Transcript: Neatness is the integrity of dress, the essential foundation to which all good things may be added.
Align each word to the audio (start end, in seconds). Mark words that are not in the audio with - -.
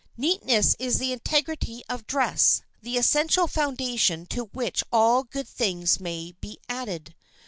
Neatness 0.17 0.75
is 0.79 0.97
the 0.97 1.13
integrity 1.13 1.83
of 1.87 2.07
dress, 2.07 2.63
the 2.81 2.97
essential 2.97 3.45
foundation 3.45 4.25
to 4.25 4.45
which 4.45 4.83
all 4.91 5.23
good 5.23 5.47
things 5.47 5.99
may 5.99 6.33
be 6.41 6.57
added. 6.67 7.13